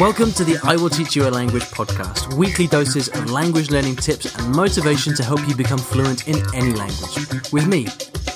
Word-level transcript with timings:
Welcome 0.00 0.32
to 0.32 0.44
the 0.44 0.58
I 0.64 0.74
Will 0.74 0.90
Teach 0.90 1.14
You 1.14 1.28
a 1.28 1.30
Language 1.30 1.62
podcast, 1.70 2.34
weekly 2.34 2.66
doses 2.66 3.06
of 3.08 3.30
language 3.30 3.70
learning 3.70 3.94
tips 3.94 4.34
and 4.36 4.52
motivation 4.52 5.14
to 5.14 5.22
help 5.22 5.46
you 5.46 5.54
become 5.54 5.78
fluent 5.78 6.26
in 6.26 6.42
any 6.52 6.72
language. 6.72 7.14
With 7.52 7.68
me, 7.68 7.86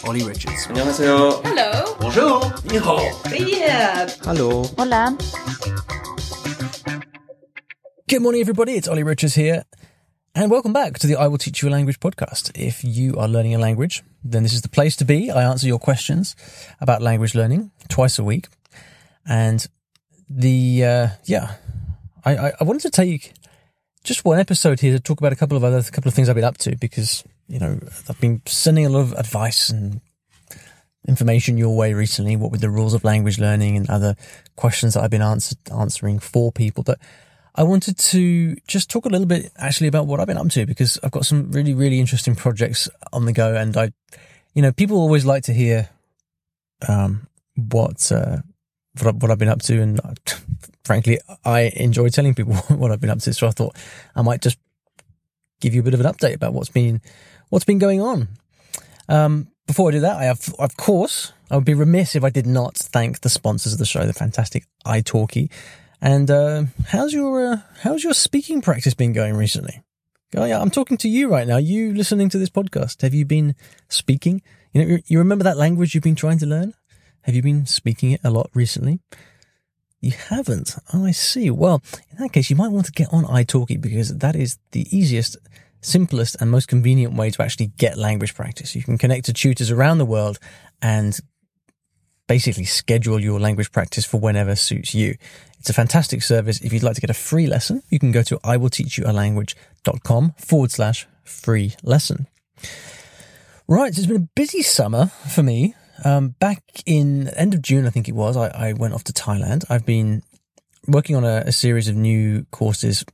Ollie 0.06 0.22
Richards. 0.22 0.68
안녕하세요. 0.68 1.42
Hello. 1.42 1.96
Bonjour. 1.98 2.52
Ni 2.64 3.58
Yeah. 3.58 4.08
Hello. 4.22 4.62
Hola. 4.79 5.16
Good 8.09 8.22
morning, 8.22 8.40
everybody. 8.40 8.75
It's 8.75 8.86
Ollie 8.86 9.02
Richards 9.02 9.34
here. 9.34 9.64
And 10.36 10.52
welcome 10.52 10.72
back 10.72 11.00
to 11.00 11.09
the 11.09 11.16
I 11.16 11.27
Will 11.27 11.38
Teach 11.38 11.62
You 11.62 11.68
a 11.68 11.72
Language 11.75 11.98
podcast. 11.98 12.52
If 12.54 12.84
you 12.84 13.16
are 13.18 13.27
learning 13.27 13.56
a 13.56 13.59
language, 13.59 14.04
then 14.22 14.45
this 14.45 14.52
is 14.52 14.62
the 14.62 14.68
place 14.68 14.95
to 14.96 15.04
be. 15.04 15.32
I 15.32 15.43
answer 15.43 15.66
your 15.66 15.80
questions 15.80 16.36
about 16.80 17.02
language 17.02 17.34
learning 17.34 17.72
twice 17.88 18.16
a 18.16 18.22
week. 18.22 18.46
And 19.27 19.66
the, 20.29 20.84
uh, 20.84 21.08
yeah, 21.24 21.54
I, 22.24 22.36
I, 22.36 22.52
I 22.60 22.64
wanted 22.64 22.82
to 22.82 22.91
take 22.91 23.34
just 24.05 24.24
one 24.24 24.38
episode 24.38 24.80
here 24.80 24.92
to 24.92 25.00
talk 25.00 25.19
about 25.19 25.32
a 25.32 25.36
couple 25.36 25.56
of 25.56 25.64
other, 25.64 25.78
a 25.78 25.91
couple 25.91 26.09
of 26.09 26.14
things 26.14 26.28
I've 26.28 26.34
been 26.34 26.45
up 26.45 26.59
to 26.59 26.77
because, 26.77 27.24
you 27.48 27.59
know, 27.59 27.78
I've 28.09 28.20
been 28.20 28.42
sending 28.46 28.86
a 28.86 28.88
lot 28.88 29.00
of 29.00 29.12
advice 29.12 29.70
and 29.70 30.00
information 31.06 31.59
your 31.59 31.77
way 31.77 31.95
recently, 31.95 32.36
what 32.36 32.50
with 32.50 32.60
the 32.60 32.70
rules 32.70 32.95
of 32.95 33.05
language 33.05 33.38
learning 33.38 33.77
and 33.77 33.88
other 33.88 34.14
questions 34.56 34.95
that 34.95 35.02
I've 35.02 35.10
been 35.10 35.22
answer, 35.22 35.56
answering 35.77 36.19
for 36.19 36.52
people. 36.52 36.84
But 36.84 36.98
I 37.55 37.62
wanted 37.62 37.98
to 37.98 38.56
just 38.66 38.91
talk 38.91 39.06
a 39.06 39.08
little 39.08 39.27
bit 39.27 39.50
actually 39.56 39.88
about 39.88 40.06
what 40.06 40.20
I've 40.20 40.27
been 40.27 40.36
up 40.36 40.48
to 40.50 40.66
because 40.66 40.98
I've 41.02 41.10
got 41.10 41.27
some 41.27 41.50
really, 41.50 41.74
really 41.74 41.98
interesting 41.98 42.34
projects 42.34 42.88
on 43.12 43.24
the 43.24 43.33
go. 43.33 43.55
And 43.55 43.77
I, 43.77 43.92
you 44.55 44.62
know, 44.62 44.72
people 44.72 44.98
always 44.98 45.24
like 45.24 45.45
to 45.45 45.52
hear, 45.52 45.88
um, 46.86 47.27
what, 47.56 48.12
uh, 48.12 48.38
what, 49.02 49.16
what 49.16 49.30
I've 49.30 49.38
been 49.38 49.48
up 49.48 49.62
to. 49.62 49.80
And 49.80 50.01
uh, 50.01 50.15
frankly, 50.84 51.19
I 51.45 51.73
enjoy 51.77 52.09
telling 52.09 52.34
people 52.34 52.55
what 52.69 52.91
I've 52.91 53.01
been 53.01 53.11
up 53.11 53.20
to. 53.20 53.33
So 53.33 53.47
I 53.47 53.51
thought 53.51 53.77
I 54.14 54.22
might 54.22 54.42
just 54.42 54.59
give 55.61 55.75
you 55.75 55.81
a 55.81 55.84
bit 55.84 55.95
of 55.95 56.00
an 56.00 56.06
update 56.06 56.34
about 56.34 56.55
what's 56.55 56.70
been, 56.70 57.00
what's 57.48 57.64
been 57.64 57.78
going 57.78 58.00
on. 58.00 58.28
Um, 59.09 59.48
before 59.67 59.89
I 59.89 59.92
do 59.92 60.00
that, 60.00 60.17
I 60.17 60.25
have, 60.25 60.55
of 60.59 60.77
course, 60.77 61.33
I 61.50 61.56
would 61.56 61.64
be 61.64 61.75
remiss 61.75 62.14
if 62.14 62.25
I 62.25 62.31
did 62.31 62.47
not 62.47 62.77
thank 62.77 63.20
the 63.20 63.28
sponsors 63.28 63.72
of 63.72 63.78
the 63.78 63.87
show, 63.87 64.06
the 64.06 64.12
fantastic 64.12 64.64
italki. 64.87 65.50
And 66.00 66.31
uh, 66.31 66.65
how's 66.87 67.12
your 67.12 67.53
uh, 67.53 67.61
how's 67.83 68.05
your 68.05 68.15
speaking 68.15 68.61
practice 68.61 68.94
been 68.94 69.12
going 69.12 69.34
recently? 69.34 69.83
I'm 70.61 70.70
talking 70.70 70.97
to 70.98 71.09
you 71.09 71.28
right 71.28 71.47
now. 71.47 71.56
You 71.56 71.94
listening 71.94 72.28
to 72.31 72.39
this 72.39 72.50
podcast? 72.50 73.03
Have 73.03 73.15
you 73.15 73.25
been 73.25 73.55
speaking? 73.89 74.42
You 74.72 74.84
know, 74.84 74.98
you 75.06 75.19
remember 75.19 75.44
that 75.44 75.56
language 75.56 75.94
you've 75.94 76.05
been 76.05 76.15
trying 76.15 76.39
to 76.39 76.47
learn? 76.47 76.75
Have 77.29 77.34
you 77.34 77.43
been 77.43 77.67
speaking 77.67 78.12
it 78.12 78.23
a 78.25 78.31
lot 78.31 78.48
recently? 78.55 79.01
You 80.01 80.12
haven't. 80.12 80.75
Oh, 80.95 81.05
I 81.05 81.11
see. 81.11 81.51
Well, 81.51 81.83
in 82.11 82.17
that 82.23 82.33
case, 82.33 82.48
you 82.48 82.57
might 82.57 82.73
want 82.73 82.87
to 82.87 82.93
get 82.93 83.12
on 83.12 83.25
italki 83.25 83.79
because 83.79 84.17
that 84.17 84.34
is 84.34 84.57
the 84.71 84.87
easiest, 84.97 85.37
simplest, 85.83 86.41
and 86.41 86.51
most 86.51 86.69
convenient 86.69 87.12
way 87.12 87.29
to 87.29 87.43
actually 87.43 87.67
get 87.77 87.99
language 87.99 88.34
practice. 88.34 88.75
You 88.75 88.83
can 88.83 88.97
connect 88.97 89.27
to 89.27 89.34
tutors 89.34 89.71
around 89.71 89.99
the 89.99 90.06
world 90.06 90.39
and 90.81 91.21
basically 92.29 92.65
schedule 92.65 93.21
your 93.21 93.39
language 93.39 93.73
practice 93.73 94.06
for 94.06 94.19
whenever 94.19 94.56
suits 94.56 94.95
you. 94.95 95.19
It's 95.59 95.69
a 95.69 95.75
fantastic 95.75 96.23
service. 96.23 96.62
If 96.62 96.73
you'd 96.73 96.83
like 96.83 96.95
to 96.95 97.03
get 97.03 97.11
a 97.11 97.15
free 97.15 97.47
lesson, 97.47 97.83
you 97.91 97.99
can 97.99 98.11
go 98.11 98.23
to 98.23 98.39
iwillteachyoualanguage.com 98.39 100.34
forward 100.39 100.71
slash 100.71 101.06
free 101.25 101.75
lesson. 101.83 102.27
Right. 103.67 103.95
So 103.95 103.99
it's 103.99 104.06
been 104.06 104.17
a 104.17 104.29
busy 104.34 104.62
summer 104.62 105.09
for 105.29 105.43
me. 105.43 105.75
Um, 106.04 106.30
back 106.38 106.62
in 106.86 107.28
end 107.28 107.54
of 107.54 107.62
June, 107.62 107.86
I 107.86 107.91
think 107.91 108.08
it 108.08 108.14
was, 108.14 108.36
I, 108.36 108.48
I 108.48 108.72
went 108.72 108.94
off 108.94 109.04
to 109.04 109.12
Thailand. 109.12 109.64
I've 109.68 109.86
been 109.86 110.22
working 110.86 111.16
on 111.16 111.24
a, 111.24 111.44
a 111.46 111.52
series 111.52 111.88
of 111.88 111.96
new 111.96 112.46
courses, 112.50 113.04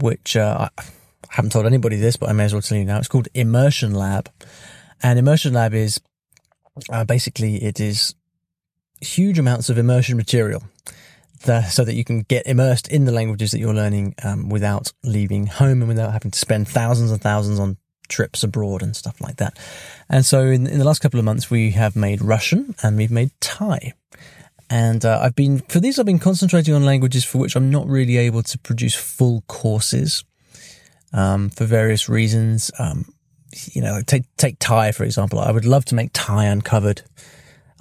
which, 0.00 0.36
uh, 0.36 0.68
I 0.78 0.82
haven't 1.30 1.52
told 1.52 1.66
anybody 1.66 1.96
this, 1.96 2.16
but 2.16 2.28
I 2.28 2.32
may 2.32 2.44
as 2.44 2.52
well 2.52 2.62
tell 2.62 2.78
you 2.78 2.84
now. 2.84 2.98
It's 2.98 3.08
called 3.08 3.28
Immersion 3.34 3.94
Lab. 3.94 4.30
And 5.02 5.18
Immersion 5.18 5.54
Lab 5.54 5.74
is, 5.74 6.00
uh, 6.90 7.04
basically 7.04 7.62
it 7.62 7.80
is 7.80 8.14
huge 9.00 9.38
amounts 9.38 9.70
of 9.70 9.78
immersion 9.78 10.16
material 10.16 10.62
so 11.42 11.84
that 11.84 11.94
you 11.94 12.04
can 12.04 12.20
get 12.22 12.46
immersed 12.46 12.88
in 12.88 13.06
the 13.06 13.12
languages 13.12 13.50
that 13.50 13.58
you're 13.58 13.74
learning 13.74 14.14
um, 14.22 14.50
without 14.50 14.92
leaving 15.02 15.46
home 15.46 15.80
and 15.80 15.88
without 15.88 16.12
having 16.12 16.30
to 16.30 16.38
spend 16.38 16.68
thousands 16.68 17.10
and 17.10 17.20
thousands 17.20 17.58
on 17.58 17.78
trips 18.10 18.42
abroad 18.42 18.82
and 18.82 18.94
stuff 18.94 19.20
like 19.20 19.36
that. 19.36 19.58
And 20.08 20.26
so 20.26 20.42
in, 20.46 20.66
in 20.66 20.78
the 20.78 20.84
last 20.84 21.00
couple 21.00 21.18
of 21.18 21.24
months, 21.24 21.50
we 21.50 21.70
have 21.70 21.96
made 21.96 22.20
Russian 22.20 22.74
and 22.82 22.98
we've 22.98 23.10
made 23.10 23.30
Thai. 23.40 23.94
And 24.68 25.04
uh, 25.04 25.20
I've 25.22 25.34
been, 25.34 25.60
for 25.60 25.80
these, 25.80 25.98
I've 25.98 26.06
been 26.06 26.18
concentrating 26.18 26.74
on 26.74 26.84
languages 26.84 27.24
for 27.24 27.38
which 27.38 27.56
I'm 27.56 27.70
not 27.70 27.86
really 27.86 28.18
able 28.18 28.42
to 28.42 28.58
produce 28.58 28.94
full 28.94 29.42
courses 29.48 30.24
um, 31.12 31.48
for 31.48 31.64
various 31.64 32.08
reasons. 32.08 32.70
Um, 32.78 33.06
you 33.72 33.80
know, 33.80 34.02
take, 34.06 34.24
take 34.36 34.58
Thai, 34.58 34.92
for 34.92 35.04
example. 35.04 35.38
I 35.38 35.50
would 35.50 35.64
love 35.64 35.84
to 35.86 35.94
make 35.94 36.10
Thai 36.12 36.44
uncovered 36.44 37.02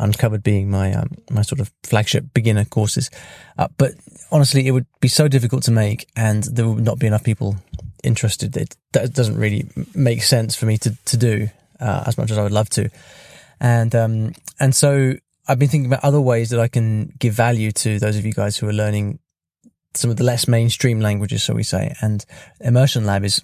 Uncovered 0.01 0.43
being 0.43 0.71
my 0.71 0.93
um, 0.93 1.09
my 1.29 1.41
sort 1.41 1.59
of 1.59 1.73
flagship 1.83 2.33
beginner 2.33 2.63
courses. 2.63 3.09
Uh, 3.57 3.67
but 3.77 3.95
honestly, 4.31 4.65
it 4.65 4.71
would 4.71 4.85
be 5.01 5.09
so 5.09 5.27
difficult 5.27 5.63
to 5.63 5.71
make, 5.71 6.07
and 6.15 6.45
there 6.45 6.69
would 6.69 6.85
not 6.85 6.99
be 6.99 7.07
enough 7.07 7.25
people 7.25 7.57
interested. 8.03 8.55
It 8.57 8.75
that 8.93 9.13
doesn't 9.13 9.37
really 9.37 9.69
make 9.93 10.23
sense 10.23 10.55
for 10.55 10.65
me 10.65 10.77
to 10.79 10.95
to 11.05 11.17
do 11.17 11.49
uh, 11.79 12.03
as 12.05 12.17
much 12.17 12.31
as 12.31 12.37
I 12.37 12.43
would 12.43 12.51
love 12.51 12.69
to, 12.71 12.89
and 13.59 13.93
um, 13.95 14.33
and 14.59 14.75
so 14.75 15.13
I've 15.47 15.59
been 15.59 15.69
thinking 15.69 15.91
about 15.91 16.03
other 16.03 16.21
ways 16.21 16.51
that 16.51 16.59
I 16.59 16.67
can 16.67 17.13
give 17.17 17.33
value 17.33 17.71
to 17.71 17.99
those 17.99 18.17
of 18.17 18.25
you 18.25 18.33
guys 18.33 18.57
who 18.57 18.67
are 18.67 18.73
learning 18.73 19.19
some 19.95 20.11
of 20.11 20.17
the 20.17 20.23
less 20.23 20.47
mainstream 20.47 20.99
languages, 20.99 21.43
so 21.43 21.53
we 21.53 21.63
say. 21.63 21.95
And 22.01 22.23
Immersion 22.59 23.05
Lab 23.05 23.23
is 23.23 23.41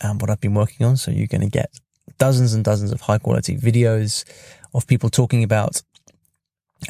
um, 0.00 0.18
what 0.18 0.30
I've 0.30 0.40
been 0.40 0.54
working 0.54 0.84
on. 0.84 0.96
So 0.96 1.10
you're 1.10 1.28
going 1.28 1.40
to 1.42 1.48
get 1.48 1.70
dozens 2.18 2.54
and 2.54 2.64
dozens 2.64 2.92
of 2.92 3.02
high 3.02 3.18
quality 3.18 3.56
videos 3.56 4.24
of 4.74 4.86
people 4.86 5.10
talking 5.10 5.44
about 5.44 5.82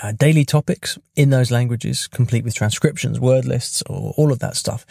uh, 0.03 0.13
daily 0.13 0.45
topics 0.45 0.99
in 1.15 1.31
those 1.31 1.51
languages, 1.51 2.07
complete 2.07 2.45
with 2.45 2.55
transcriptions, 2.55 3.21
word 3.21 3.45
lists, 3.45 3.83
or 3.89 4.15
all 4.17 4.33
of 4.33 4.39
that 4.41 4.57
stuff. 4.57 4.87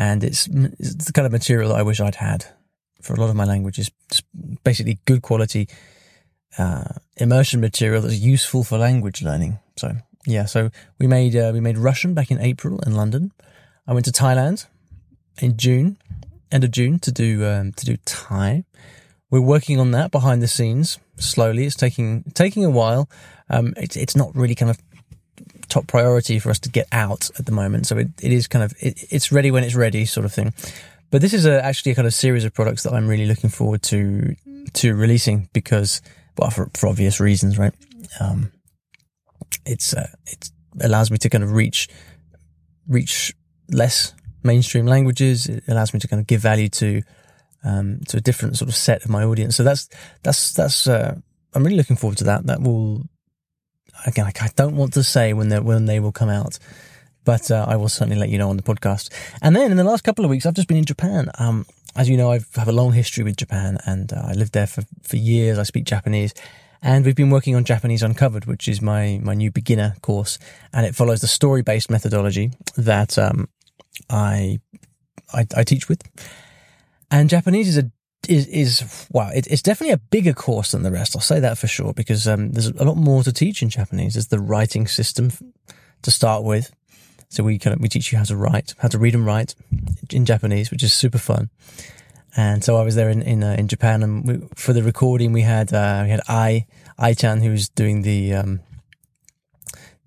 And 0.00 0.24
it's, 0.24 0.48
it's 0.78 1.04
the 1.04 1.12
kind 1.12 1.26
of 1.26 1.32
material 1.32 1.68
that 1.68 1.78
I 1.78 1.82
wish 1.82 2.00
I'd 2.00 2.14
had 2.14 2.46
for 3.02 3.12
a 3.12 3.20
lot 3.20 3.28
of 3.28 3.36
my 3.36 3.44
languages. 3.44 3.90
Basically 4.64 4.98
good 5.04 5.20
quality 5.20 5.68
uh, 6.56 6.84
immersion 7.18 7.60
material 7.60 8.00
that's 8.00 8.18
useful 8.18 8.64
for 8.64 8.78
language 8.78 9.22
learning. 9.22 9.58
So 9.76 9.92
yeah, 10.26 10.46
so 10.46 10.70
we 10.98 11.06
made 11.06 11.36
uh, 11.36 11.50
we 11.52 11.60
made 11.60 11.76
Russian 11.76 12.14
back 12.14 12.30
in 12.30 12.40
April 12.40 12.80
in 12.80 12.94
London. 12.94 13.32
I 13.86 13.92
went 13.92 14.06
to 14.06 14.10
Thailand 14.10 14.66
in 15.38 15.58
June, 15.58 15.98
end 16.50 16.64
of 16.64 16.70
June, 16.70 16.98
to 17.00 17.12
do 17.12 17.46
um, 17.46 17.72
to 17.72 17.84
do 17.84 17.98
Thai. 18.06 18.64
We're 19.30 19.40
working 19.42 19.78
on 19.78 19.90
that 19.92 20.10
behind 20.10 20.42
the 20.42 20.48
scenes 20.48 20.98
slowly. 21.18 21.66
It's 21.66 21.76
taking 21.76 22.24
taking 22.34 22.64
a 22.64 22.70
while. 22.70 23.08
Um, 23.50 23.74
it's 23.76 23.96
it's 23.96 24.16
not 24.16 24.34
really 24.34 24.54
kind 24.54 24.70
of 24.70 24.78
top 25.70 25.86
priority 25.86 26.38
for 26.38 26.50
us 26.50 26.58
to 26.60 26.68
get 26.68 26.86
out 26.92 27.30
at 27.38 27.46
the 27.46 27.52
moment. 27.52 27.86
So 27.86 27.96
it, 27.96 28.08
it 28.20 28.32
is 28.32 28.46
kind 28.46 28.64
of 28.64 28.74
it, 28.80 29.04
it's 29.10 29.32
ready 29.32 29.50
when 29.50 29.64
it's 29.64 29.74
ready, 29.74 30.04
sort 30.04 30.24
of 30.26 30.32
thing. 30.32 30.52
But 31.10 31.22
this 31.22 31.32
is 31.32 31.46
a, 31.46 31.64
actually 31.64 31.92
a 31.92 31.94
kind 31.94 32.06
of 32.06 32.14
series 32.14 32.44
of 32.44 32.54
products 32.54 32.82
that 32.84 32.92
I'm 32.92 33.08
really 33.08 33.26
looking 33.26 33.50
forward 33.50 33.82
to 33.84 34.36
to 34.74 34.94
releasing 34.94 35.48
because, 35.52 36.02
well, 36.36 36.50
for, 36.50 36.70
for 36.74 36.88
obvious 36.88 37.20
reasons, 37.20 37.58
right? 37.58 37.72
Um, 38.20 38.52
it's 39.64 39.94
uh, 39.94 40.08
it 40.26 40.50
allows 40.80 41.10
me 41.10 41.18
to 41.18 41.28
kind 41.28 41.44
of 41.44 41.52
reach 41.52 41.88
reach 42.86 43.34
less 43.70 44.14
mainstream 44.42 44.86
languages. 44.86 45.46
It 45.46 45.64
allows 45.68 45.92
me 45.94 46.00
to 46.00 46.08
kind 46.08 46.20
of 46.20 46.26
give 46.26 46.40
value 46.40 46.68
to 46.68 47.02
um, 47.64 48.00
to 48.08 48.16
a 48.16 48.20
different 48.20 48.56
sort 48.56 48.68
of 48.68 48.74
set 48.74 49.04
of 49.04 49.10
my 49.10 49.24
audience. 49.24 49.56
So 49.56 49.62
that's 49.62 49.88
that's 50.22 50.52
that's 50.52 50.86
uh, 50.86 51.16
I'm 51.54 51.64
really 51.64 51.76
looking 51.76 51.96
forward 51.96 52.18
to 52.18 52.24
that. 52.24 52.46
That 52.46 52.60
will 52.60 53.04
again, 54.06 54.26
I 54.26 54.48
don't 54.56 54.76
want 54.76 54.92
to 54.94 55.02
say 55.02 55.32
when 55.32 55.48
they 55.48 55.60
when 55.60 55.86
they 55.86 56.00
will 56.00 56.12
come 56.12 56.28
out, 56.28 56.58
but 57.24 57.50
uh, 57.50 57.64
I 57.68 57.76
will 57.76 57.88
certainly 57.88 58.18
let 58.18 58.28
you 58.28 58.38
know 58.38 58.50
on 58.50 58.56
the 58.56 58.62
podcast. 58.62 59.10
And 59.42 59.54
then 59.54 59.70
in 59.70 59.76
the 59.76 59.84
last 59.84 60.04
couple 60.04 60.24
of 60.24 60.30
weeks, 60.30 60.46
I've 60.46 60.54
just 60.54 60.68
been 60.68 60.78
in 60.78 60.84
Japan. 60.84 61.30
Um, 61.38 61.66
as 61.96 62.08
you 62.08 62.16
know, 62.16 62.30
I 62.30 62.40
have 62.54 62.68
a 62.68 62.72
long 62.72 62.92
history 62.92 63.24
with 63.24 63.36
Japan, 63.36 63.78
and 63.84 64.12
uh, 64.12 64.22
I 64.24 64.32
lived 64.32 64.52
there 64.52 64.66
for 64.66 64.82
for 65.02 65.16
years. 65.16 65.58
I 65.58 65.64
speak 65.64 65.84
Japanese. 65.84 66.34
And 66.82 67.04
we've 67.04 67.14
been 67.14 67.28
working 67.28 67.56
on 67.56 67.64
Japanese 67.64 68.02
Uncovered, 68.02 68.46
which 68.46 68.66
is 68.66 68.80
my, 68.80 69.20
my 69.22 69.34
new 69.34 69.50
beginner 69.50 69.96
course. 70.00 70.38
And 70.72 70.86
it 70.86 70.94
follows 70.94 71.20
the 71.20 71.26
story 71.26 71.60
based 71.60 71.90
methodology 71.90 72.52
that, 72.76 73.18
um, 73.18 73.50
I, 74.08 74.60
I, 75.34 75.46
I 75.54 75.64
teach 75.64 75.90
with. 75.90 76.02
And 77.10 77.28
Japanese 77.28 77.68
is 77.68 77.76
a 77.76 77.90
is 78.28 78.46
is 78.46 79.08
wow, 79.10 79.30
it, 79.34 79.46
it's 79.46 79.62
definitely 79.62 79.94
a 79.94 79.98
bigger 80.10 80.32
course 80.32 80.72
than 80.72 80.82
the 80.82 80.90
rest. 80.90 81.16
I'll 81.16 81.22
say 81.22 81.40
that 81.40 81.58
for 81.58 81.66
sure 81.66 81.92
because 81.92 82.28
um, 82.28 82.52
there's 82.52 82.68
a 82.68 82.84
lot 82.84 82.96
more 82.96 83.22
to 83.22 83.32
teach 83.32 83.62
in 83.62 83.70
Japanese. 83.70 84.14
There's 84.14 84.28
the 84.28 84.40
writing 84.40 84.86
system 84.86 85.30
to 86.02 86.10
start 86.10 86.44
with, 86.44 86.74
so 87.28 87.42
we 87.42 87.58
kind 87.58 87.74
of 87.74 87.80
we 87.80 87.88
teach 87.88 88.12
you 88.12 88.18
how 88.18 88.24
to 88.24 88.36
write, 88.36 88.74
how 88.78 88.88
to 88.88 88.98
read 88.98 89.14
and 89.14 89.24
write 89.24 89.54
in 90.10 90.24
Japanese, 90.24 90.70
which 90.70 90.82
is 90.82 90.92
super 90.92 91.18
fun. 91.18 91.50
And 92.36 92.62
so 92.62 92.76
I 92.76 92.82
was 92.82 92.94
there 92.94 93.10
in 93.10 93.22
in, 93.22 93.42
uh, 93.42 93.56
in 93.58 93.68
Japan, 93.68 94.02
and 94.02 94.26
we, 94.26 94.48
for 94.54 94.72
the 94.72 94.82
recording 94.82 95.32
we 95.32 95.42
had 95.42 95.72
uh, 95.72 96.02
we 96.04 96.10
had 96.10 96.20
I 96.28 96.66
I 96.98 97.14
Chan 97.14 97.40
who 97.40 97.50
was 97.50 97.68
doing 97.68 98.02
the 98.02 98.34
um, 98.34 98.60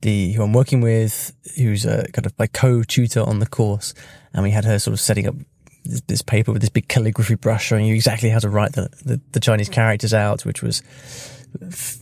the 0.02 0.34
who 0.34 0.44
I'm 0.44 0.54
working 0.54 0.82
with, 0.82 1.34
who's 1.58 1.86
a 1.86 2.06
kind 2.12 2.26
of 2.26 2.38
my 2.38 2.48
co-tutor 2.48 3.22
on 3.22 3.40
the 3.40 3.48
course, 3.48 3.94
and 4.34 4.44
we 4.44 4.52
had 4.52 4.66
her 4.66 4.80
sort 4.80 4.94
of 4.94 5.00
setting 5.00 5.28
up 5.28 5.36
this, 5.86 6.02
this 6.02 6.22
paper 6.22 6.52
with 6.52 6.62
this 6.62 6.70
big 6.70 6.88
calligraphy 6.88 7.36
brush 7.36 7.66
showing 7.66 7.86
you 7.86 7.96
exactly 7.96 8.30
how 8.30 8.40
to 8.40 8.50
write 8.50 8.74
the, 8.74 8.90
the, 9.06 9.22
the 9.32 9.40
Chinese 9.40 9.70
characters 9.70 10.14
out, 10.14 10.46
which 10.46 10.62
was 10.62 10.82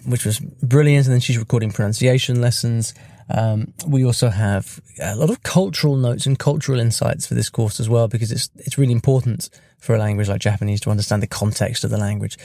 which 0.05 0.25
was 0.25 0.39
brilliant. 0.39 1.05
And 1.07 1.13
then 1.13 1.19
she's 1.19 1.37
recording 1.37 1.71
pronunciation 1.71 2.39
lessons. 2.41 2.93
Um, 3.29 3.73
we 3.87 4.05
also 4.05 4.29
have 4.29 4.81
a 5.01 5.15
lot 5.15 5.29
of 5.29 5.43
cultural 5.43 5.95
notes 5.95 6.25
and 6.25 6.37
cultural 6.37 6.79
insights 6.79 7.25
for 7.25 7.33
this 7.33 7.49
course 7.49 7.79
as 7.79 7.89
well, 7.89 8.07
because 8.07 8.31
it's 8.31 8.49
it's 8.57 8.77
really 8.77 8.93
important 8.93 9.49
for 9.79 9.95
a 9.95 9.99
language 9.99 10.29
like 10.29 10.41
Japanese 10.41 10.81
to 10.81 10.89
understand 10.89 11.21
the 11.21 11.27
context 11.27 11.83
of 11.83 11.89
the 11.89 11.97
language. 11.97 12.37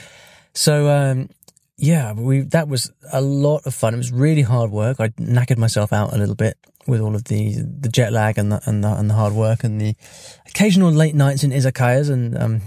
So 0.53 0.89
um, 0.89 1.29
yeah, 1.77 2.13
we 2.13 2.41
that 2.41 2.67
was 2.67 2.91
a 3.11 3.21
lot 3.21 3.65
of 3.65 3.73
fun. 3.73 3.93
It 3.93 3.97
was 3.97 4.11
really 4.11 4.41
hard 4.41 4.71
work. 4.71 4.99
I 4.99 5.09
knackered 5.09 5.57
myself 5.57 5.93
out 5.93 6.13
a 6.13 6.17
little 6.17 6.35
bit 6.35 6.57
with 6.87 7.01
all 7.01 7.15
of 7.15 7.25
the 7.25 7.55
the 7.79 7.89
jet 7.89 8.13
lag 8.13 8.37
and 8.37 8.51
the 8.51 8.61
and 8.65 8.83
the, 8.83 8.93
and 8.93 9.09
the 9.09 9.13
hard 9.13 9.33
work 9.33 9.63
and 9.63 9.79
the 9.79 9.95
occasional 10.47 10.91
late 10.91 11.15
nights 11.15 11.43
in 11.43 11.51
izakayas 11.51 12.09
and 12.09 12.37
um, 12.37 12.61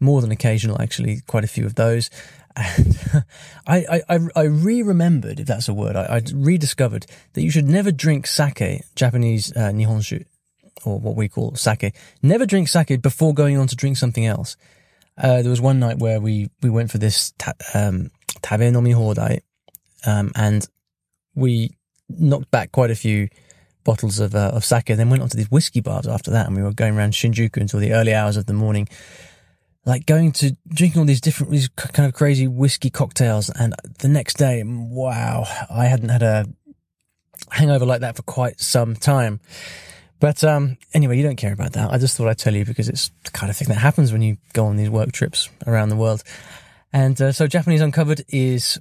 more 0.00 0.20
than 0.20 0.30
occasional 0.30 0.80
actually, 0.80 1.20
quite 1.26 1.44
a 1.44 1.48
few 1.48 1.66
of 1.66 1.74
those. 1.74 2.10
And 2.56 3.24
I, 3.66 4.00
I, 4.08 4.18
I 4.34 4.42
re-remembered, 4.42 5.38
if 5.38 5.46
that's 5.46 5.68
a 5.68 5.74
word, 5.74 5.94
I, 5.94 6.16
I 6.16 6.22
rediscovered 6.34 7.06
that 7.34 7.42
you 7.42 7.50
should 7.50 7.68
never 7.68 7.92
drink 7.92 8.26
sake, 8.26 8.82
Japanese 8.96 9.54
uh, 9.56 9.70
nihonshu, 9.70 10.24
or 10.84 10.98
what 10.98 11.16
we 11.16 11.28
call 11.28 11.54
sake. 11.54 11.94
Never 12.22 12.46
drink 12.46 12.68
sake 12.68 13.00
before 13.00 13.34
going 13.34 13.56
on 13.56 13.68
to 13.68 13.76
drink 13.76 13.98
something 13.98 14.26
else. 14.26 14.56
Uh, 15.16 15.42
there 15.42 15.50
was 15.50 15.60
one 15.60 15.78
night 15.78 15.98
where 15.98 16.20
we, 16.20 16.50
we 16.62 16.70
went 16.70 16.90
for 16.90 16.98
this 16.98 17.32
ta- 17.38 17.52
um, 17.74 18.10
tabe 18.42 18.62
nomi 18.62 18.94
hodai, 18.94 19.40
um, 20.06 20.32
and 20.34 20.66
we 21.34 21.76
knocked 22.18 22.50
back 22.50 22.72
quite 22.72 22.90
a 22.90 22.94
few 22.94 23.28
bottles 23.84 24.18
of 24.18 24.34
uh, 24.34 24.50
of 24.52 24.64
sake, 24.64 24.90
and 24.90 24.98
then 24.98 25.10
went 25.10 25.22
on 25.22 25.28
to 25.28 25.36
these 25.36 25.50
whiskey 25.50 25.80
bars 25.80 26.06
after 26.06 26.30
that, 26.30 26.46
and 26.46 26.56
we 26.56 26.62
were 26.62 26.72
going 26.72 26.96
around 26.96 27.12
Shinjuku 27.12 27.56
until 27.58 27.80
the 27.80 27.92
early 27.92 28.14
hours 28.14 28.36
of 28.36 28.46
the 28.46 28.52
morning, 28.52 28.88
like 29.86 30.06
going 30.06 30.32
to 30.32 30.56
drinking 30.68 31.00
all 31.00 31.06
these 31.06 31.20
different 31.20 31.52
these 31.52 31.68
kind 31.68 32.06
of 32.06 32.14
crazy 32.14 32.46
whiskey 32.46 32.90
cocktails, 32.90 33.50
and 33.50 33.74
the 33.98 34.08
next 34.08 34.36
day, 34.36 34.62
wow, 34.64 35.44
I 35.70 35.86
hadn't 35.86 36.10
had 36.10 36.22
a 36.22 36.46
hangover 37.50 37.86
like 37.86 38.00
that 38.00 38.16
for 38.16 38.22
quite 38.22 38.60
some 38.60 38.94
time. 38.94 39.40
But 40.20 40.44
um, 40.44 40.76
anyway, 40.92 41.16
you 41.16 41.22
don't 41.22 41.36
care 41.36 41.52
about 41.52 41.72
that. 41.72 41.90
I 41.90 41.96
just 41.96 42.16
thought 42.16 42.28
I'd 42.28 42.38
tell 42.38 42.54
you 42.54 42.66
because 42.66 42.90
it's 42.90 43.10
the 43.24 43.30
kind 43.30 43.48
of 43.48 43.56
thing 43.56 43.68
that 43.68 43.76
happens 43.76 44.12
when 44.12 44.20
you 44.20 44.36
go 44.52 44.66
on 44.66 44.76
these 44.76 44.90
work 44.90 45.12
trips 45.12 45.48
around 45.66 45.88
the 45.88 45.96
world. 45.96 46.22
And 46.92 47.20
uh, 47.20 47.32
so 47.32 47.46
Japanese 47.46 47.80
Uncovered 47.80 48.24
is, 48.28 48.78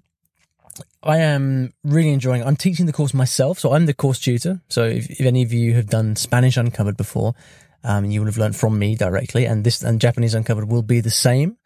I 1.01 1.17
am 1.19 1.73
really 1.83 2.09
enjoying. 2.09 2.43
I'm 2.43 2.55
teaching 2.55 2.85
the 2.85 2.93
course 2.93 3.13
myself, 3.13 3.59
so 3.59 3.73
I'm 3.73 3.85
the 3.85 3.93
course 3.93 4.19
tutor. 4.19 4.61
So 4.69 4.83
if, 4.83 5.09
if 5.09 5.21
any 5.21 5.43
of 5.43 5.53
you 5.53 5.73
have 5.75 5.87
done 5.87 6.15
Spanish 6.15 6.57
Uncovered 6.57 6.97
before, 6.97 7.35
um, 7.83 8.05
you 8.05 8.19
will 8.19 8.27
have 8.27 8.37
learned 8.37 8.55
from 8.55 8.77
me 8.77 8.95
directly, 8.95 9.45
and 9.45 9.63
this 9.63 9.81
and 9.81 10.01
Japanese 10.01 10.33
Uncovered 10.33 10.69
will 10.69 10.81
be 10.81 10.99
the 10.99 11.09
same. 11.09 11.57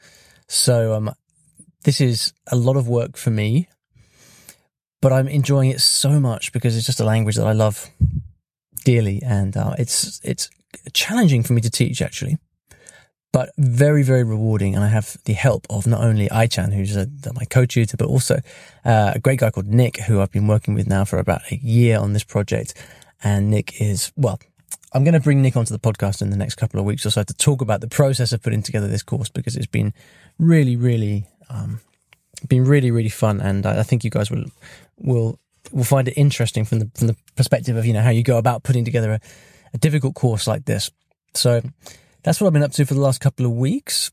So 0.47 0.93
um, 0.93 1.11
this 1.83 1.99
is 1.99 2.33
a 2.51 2.55
lot 2.55 2.77
of 2.77 2.87
work 2.87 3.17
for 3.17 3.31
me, 3.31 3.67
but 5.01 5.11
I'm 5.11 5.27
enjoying 5.27 5.71
it 5.71 5.81
so 5.81 6.19
much 6.19 6.53
because 6.53 6.77
it's 6.77 6.85
just 6.85 6.99
a 6.99 7.05
language 7.05 7.35
that 7.37 7.47
I 7.47 7.53
love 7.53 7.89
dearly, 8.85 9.21
and 9.23 9.57
uh, 9.57 9.73
it's 9.79 10.21
it's 10.23 10.49
challenging 10.93 11.43
for 11.43 11.53
me 11.53 11.61
to 11.61 11.71
teach 11.71 12.01
actually, 12.01 12.37
but 13.33 13.51
very 13.57 14.03
very 14.03 14.23
rewarding. 14.23 14.75
And 14.75 14.83
I 14.85 14.87
have 14.87 15.17
the 15.25 15.33
help 15.33 15.67
of 15.69 15.85
not 15.85 16.01
only 16.01 16.29
Aichan, 16.29 16.71
who's 16.71 16.95
a, 16.95 17.09
my 17.33 17.43
co-tutor, 17.43 17.97
but 17.97 18.07
also 18.07 18.39
uh, 18.85 19.11
a 19.15 19.19
great 19.19 19.39
guy 19.39 19.51
called 19.51 19.67
Nick, 19.67 19.97
who 19.97 20.21
I've 20.21 20.31
been 20.31 20.47
working 20.47 20.73
with 20.73 20.87
now 20.87 21.03
for 21.03 21.19
about 21.19 21.41
a 21.51 21.55
year 21.57 21.99
on 21.99 22.13
this 22.13 22.23
project. 22.23 22.73
And 23.21 23.49
Nick 23.49 23.81
is 23.81 24.13
well. 24.15 24.39
I'm 24.93 25.03
going 25.03 25.15
to 25.15 25.19
bring 25.19 25.41
Nick 25.41 25.57
onto 25.57 25.73
the 25.75 25.79
podcast 25.79 26.21
in 26.21 26.29
the 26.29 26.37
next 26.37 26.55
couple 26.55 26.79
of 26.79 26.85
weeks 26.85 27.03
or 27.03 27.09
so 27.09 27.23
to 27.23 27.33
talk 27.33 27.61
about 27.61 27.81
the 27.81 27.87
process 27.87 28.31
of 28.31 28.43
putting 28.43 28.61
together 28.61 28.87
this 28.87 29.01
course 29.01 29.27
because 29.27 29.55
it's 29.55 29.65
been 29.65 29.91
really, 30.37 30.75
really, 30.75 31.25
um, 31.49 31.79
been 32.47 32.63
really, 32.63 32.91
really 32.91 33.09
fun, 33.09 33.41
and 33.41 33.65
I, 33.65 33.79
I 33.79 33.83
think 33.83 34.03
you 34.03 34.11
guys 34.11 34.29
will 34.29 34.45
will 34.97 35.39
will 35.71 35.83
find 35.83 36.07
it 36.07 36.13
interesting 36.15 36.65
from 36.65 36.79
the 36.79 36.91
from 36.93 37.07
the 37.07 37.15
perspective 37.35 37.75
of 37.75 37.85
you 37.85 37.93
know 37.93 38.01
how 38.01 38.11
you 38.11 38.21
go 38.21 38.37
about 38.37 38.61
putting 38.61 38.85
together 38.85 39.13
a, 39.13 39.19
a 39.73 39.77
difficult 39.79 40.13
course 40.13 40.45
like 40.45 40.65
this. 40.65 40.91
So 41.33 41.61
that's 42.23 42.39
what 42.39 42.47
I've 42.47 42.53
been 42.53 42.63
up 42.63 42.71
to 42.73 42.85
for 42.85 42.93
the 42.93 43.01
last 43.01 43.21
couple 43.21 43.45
of 43.45 43.51
weeks. 43.51 44.11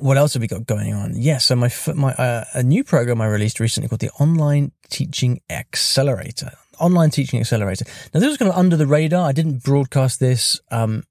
What 0.00 0.18
else 0.18 0.34
have 0.34 0.42
we 0.42 0.48
got 0.48 0.66
going 0.66 0.92
on? 0.92 1.14
Yes, 1.14 1.24
yeah, 1.24 1.38
so 1.38 1.56
my 1.56 1.70
my 1.94 2.12
uh, 2.14 2.44
a 2.54 2.62
new 2.62 2.84
program 2.84 3.20
I 3.20 3.26
released 3.26 3.58
recently 3.58 3.88
called 3.88 4.00
the 4.00 4.10
Online 4.20 4.72
Teaching 4.90 5.40
Accelerator. 5.48 6.52
Online 6.78 7.10
Teaching 7.10 7.40
Accelerator. 7.40 7.86
Now 8.12 8.20
this 8.20 8.28
was 8.28 8.36
kind 8.36 8.50
of 8.50 8.56
under 8.56 8.76
the 8.76 8.86
radar. 8.86 9.28
I 9.28 9.32
didn't 9.32 9.62
broadcast 9.62 10.20
this 10.20 10.60
um, 10.70 11.04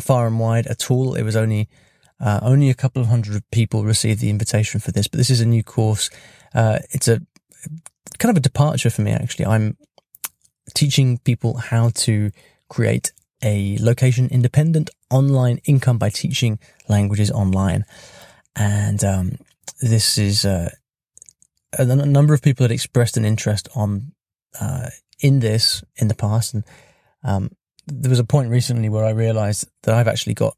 far 0.00 0.26
and 0.26 0.40
wide 0.40 0.66
at 0.66 0.90
all. 0.90 1.14
It 1.14 1.22
was 1.22 1.36
only 1.36 1.68
uh, 2.20 2.40
only 2.42 2.68
a 2.68 2.74
couple 2.74 3.00
of 3.00 3.08
hundred 3.08 3.42
people 3.50 3.84
received 3.84 4.20
the 4.20 4.30
invitation 4.30 4.80
for 4.80 4.92
this, 4.92 5.08
but 5.08 5.18
this 5.18 5.30
is 5.30 5.40
a 5.40 5.46
new 5.46 5.62
course. 5.62 6.10
Uh, 6.54 6.80
it's 6.90 7.08
a 7.08 7.20
kind 8.18 8.30
of 8.30 8.36
a 8.36 8.40
departure 8.40 8.90
for 8.90 9.02
me, 9.02 9.12
actually. 9.12 9.46
I'm 9.46 9.76
teaching 10.74 11.18
people 11.18 11.56
how 11.56 11.90
to 11.90 12.30
create 12.68 13.12
a 13.42 13.78
location 13.78 14.28
independent 14.28 14.90
online 15.10 15.60
income 15.64 15.98
by 15.98 16.10
teaching 16.10 16.58
languages 16.88 17.30
online. 17.30 17.84
And, 18.56 19.02
um, 19.04 19.38
this 19.80 20.18
is, 20.18 20.44
uh, 20.44 20.70
a, 21.78 21.82
a, 21.82 22.06
number 22.06 22.34
of 22.34 22.42
people 22.42 22.64
had 22.64 22.72
expressed 22.72 23.16
an 23.16 23.24
interest 23.24 23.68
on, 23.74 24.12
uh, 24.60 24.90
in 25.20 25.40
this 25.40 25.82
in 25.96 26.08
the 26.08 26.14
past. 26.14 26.54
And, 26.54 26.64
um, 27.22 27.50
there 27.86 28.10
was 28.10 28.18
a 28.18 28.24
point 28.24 28.50
recently 28.50 28.88
where 28.88 29.04
I 29.04 29.10
realized 29.10 29.68
that 29.82 29.94
I've 29.94 30.08
actually 30.08 30.34
got 30.34 30.56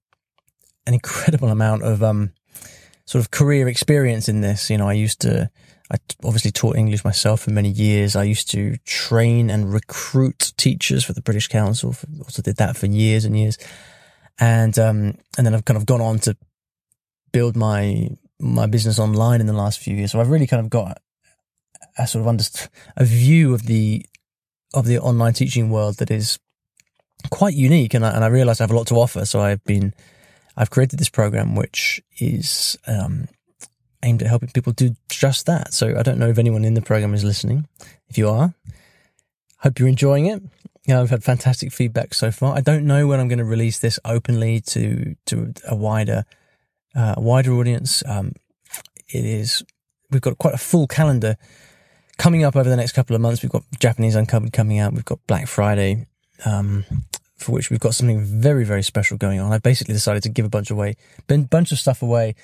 an 0.86 0.94
incredible 0.94 1.48
amount 1.48 1.82
of, 1.82 2.02
um, 2.02 2.32
sort 3.04 3.20
of 3.20 3.30
career 3.30 3.68
experience 3.68 4.28
in 4.28 4.40
this. 4.40 4.70
You 4.70 4.78
know, 4.78 4.88
I 4.88 4.94
used 4.94 5.20
to, 5.20 5.50
I 5.92 5.98
obviously 6.24 6.50
taught 6.50 6.76
English 6.76 7.04
myself 7.04 7.42
for 7.42 7.50
many 7.50 7.68
years. 7.68 8.16
I 8.16 8.24
used 8.24 8.50
to 8.52 8.78
train 8.86 9.50
and 9.50 9.70
recruit 9.70 10.54
teachers 10.56 11.04
for 11.04 11.12
the 11.12 11.20
British 11.20 11.48
Council. 11.48 11.94
Also 12.20 12.40
did 12.40 12.56
that 12.56 12.78
for 12.78 12.86
years 12.86 13.26
and 13.26 13.38
years. 13.38 13.58
And, 14.40 14.78
um, 14.78 15.18
and 15.36 15.46
then 15.46 15.54
I've 15.54 15.66
kind 15.66 15.76
of 15.76 15.84
gone 15.84 16.00
on 16.00 16.18
to 16.20 16.34
build 17.30 17.56
my, 17.56 18.08
my 18.40 18.66
business 18.66 18.98
online 18.98 19.42
in 19.42 19.46
the 19.46 19.52
last 19.52 19.80
few 19.80 19.94
years. 19.94 20.12
So 20.12 20.20
I've 20.20 20.30
really 20.30 20.46
kind 20.46 20.60
of 20.60 20.70
got 20.70 20.98
a 21.98 22.06
sort 22.06 22.22
of 22.22 22.28
under, 22.28 22.44
a 22.96 23.04
view 23.04 23.52
of 23.52 23.64
the, 23.64 24.06
of 24.72 24.86
the 24.86 24.98
online 24.98 25.34
teaching 25.34 25.68
world 25.68 25.98
that 25.98 26.10
is 26.10 26.38
quite 27.28 27.52
unique. 27.52 27.92
And 27.92 28.06
I, 28.06 28.14
and 28.14 28.24
I 28.24 28.28
realize 28.28 28.62
I 28.62 28.64
have 28.64 28.70
a 28.70 28.76
lot 28.76 28.86
to 28.86 28.94
offer. 28.94 29.26
So 29.26 29.42
I've 29.42 29.62
been, 29.64 29.92
I've 30.56 30.70
created 30.70 30.98
this 30.98 31.10
program, 31.10 31.54
which 31.54 32.00
is, 32.18 32.78
um, 32.86 33.28
aimed 34.02 34.22
at 34.22 34.28
helping 34.28 34.50
people 34.50 34.72
do 34.72 34.94
just 35.08 35.46
that. 35.46 35.72
So 35.72 35.96
I 35.96 36.02
don't 36.02 36.18
know 36.18 36.28
if 36.28 36.38
anyone 36.38 36.64
in 36.64 36.74
the 36.74 36.82
program 36.82 37.14
is 37.14 37.24
listening. 37.24 37.66
If 38.08 38.18
you 38.18 38.28
are, 38.28 38.54
hope 39.58 39.78
you're 39.78 39.88
enjoying 39.88 40.26
it. 40.26 40.42
Know, 40.88 41.00
I've 41.00 41.10
had 41.10 41.22
fantastic 41.22 41.72
feedback 41.72 42.12
so 42.12 42.32
far. 42.32 42.56
I 42.56 42.60
don't 42.60 42.84
know 42.84 43.06
when 43.06 43.20
I'm 43.20 43.28
going 43.28 43.38
to 43.38 43.44
release 43.44 43.78
this 43.78 44.00
openly 44.04 44.60
to 44.62 45.14
to 45.26 45.54
a 45.68 45.76
wider 45.76 46.24
uh, 46.94 47.14
wider 47.18 47.52
audience. 47.52 48.02
Um, 48.04 48.32
it 49.08 49.24
is 49.24 49.62
we've 50.10 50.20
got 50.20 50.38
quite 50.38 50.54
a 50.54 50.58
full 50.58 50.88
calendar 50.88 51.36
coming 52.18 52.42
up 52.42 52.56
over 52.56 52.68
the 52.68 52.76
next 52.76 52.92
couple 52.92 53.14
of 53.14 53.22
months. 53.22 53.42
We've 53.42 53.52
got 53.52 53.62
Japanese 53.78 54.16
Uncovered 54.16 54.52
coming 54.52 54.80
out. 54.80 54.92
We've 54.92 55.04
got 55.04 55.24
Black 55.28 55.46
Friday, 55.46 56.06
um, 56.44 56.84
for 57.36 57.52
which 57.52 57.70
we've 57.70 57.78
got 57.78 57.94
something 57.94 58.20
very 58.20 58.64
very 58.64 58.82
special 58.82 59.16
going 59.16 59.38
on. 59.38 59.52
I've 59.52 59.62
basically 59.62 59.94
decided 59.94 60.24
to 60.24 60.30
give 60.30 60.44
a 60.44 60.50
bunch 60.50 60.72
away, 60.72 60.96
a 61.28 61.38
bunch 61.38 61.70
of 61.70 61.78
stuff 61.78 62.02
away 62.02 62.34